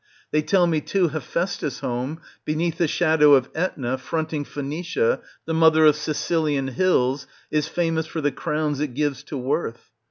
They 0.31 0.41
tell 0.41 0.65
me 0.65 0.81
too 0.81 1.09
Hephaestus' 1.09 1.81
home, 1.81 2.21
beneath 2.43 2.79
the 2.79 2.87
shadow 2.87 3.35
of 3.35 3.53
^Etna, 3.53 3.99
fronting 3.99 4.43
Phoenicia, 4.45 5.21
the 5.45 5.53
mother 5.53 5.85
of 5.85 5.95
Sicilian 5.95 6.69
hills, 6.69 7.27
is 7.51 7.67
famous 7.67 8.07
for 8.07 8.19
the 8.19 8.31
crowns 8.31 8.79
it 8.79 8.95
gives 8.95 9.21
to 9.25 9.37
worth. 9.37 9.91